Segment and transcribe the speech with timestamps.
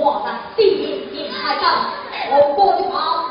[0.00, 1.90] 我的第一印太棒，
[2.30, 3.29] 我过去跑。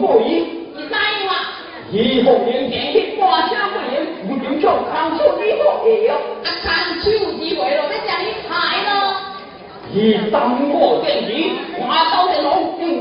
[0.00, 0.44] Bụi
[0.90, 1.44] tai họa
[1.92, 3.84] thì không những chẳng biết qua trang huấn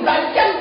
[0.05, 0.52] 大真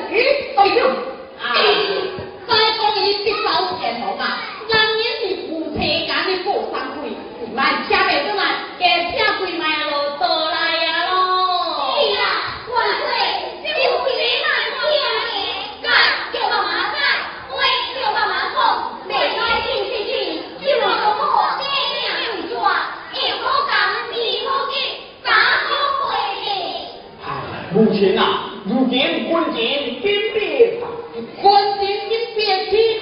[27.82, 30.80] 母亲啊，如今婚姻已变，
[31.42, 33.01] 婚姻已变天。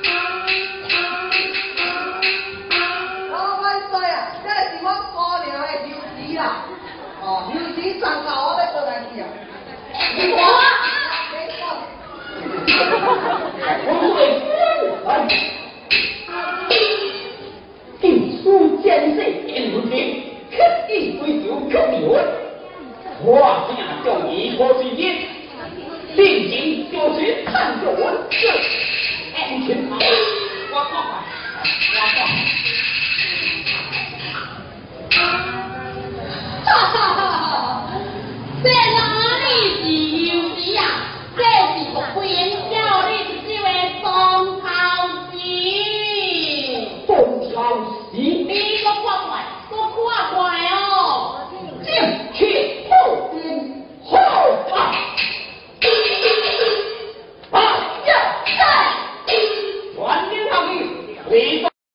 [7.21, 9.23] 哦，有些长高的个人的，
[10.15, 10.33] 你。